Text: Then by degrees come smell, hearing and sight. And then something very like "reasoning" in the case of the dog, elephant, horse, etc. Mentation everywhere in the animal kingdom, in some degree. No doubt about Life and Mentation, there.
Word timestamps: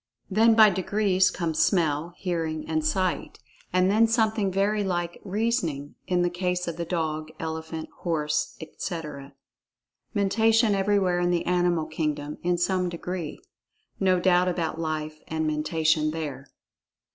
Then 0.31 0.55
by 0.55 0.71
degrees 0.71 1.29
come 1.29 1.53
smell, 1.53 2.15
hearing 2.17 2.67
and 2.67 2.83
sight. 2.83 3.37
And 3.71 3.91
then 3.91 4.07
something 4.07 4.51
very 4.51 4.83
like 4.83 5.21
"reasoning" 5.23 5.93
in 6.07 6.23
the 6.23 6.29
case 6.31 6.67
of 6.67 6.75
the 6.77 6.85
dog, 6.85 7.29
elephant, 7.39 7.87
horse, 7.99 8.55
etc. 8.59 9.35
Mentation 10.15 10.73
everywhere 10.73 11.19
in 11.19 11.29
the 11.29 11.45
animal 11.45 11.85
kingdom, 11.85 12.39
in 12.41 12.57
some 12.57 12.89
degree. 12.89 13.39
No 13.99 14.19
doubt 14.19 14.47
about 14.47 14.79
Life 14.79 15.19
and 15.27 15.45
Mentation, 15.45 16.09
there. 16.09 16.47